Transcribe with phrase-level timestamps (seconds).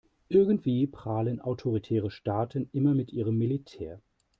[0.29, 4.01] Irgendwie prahlen autoritäre Staaten immer mit ihrem Militär.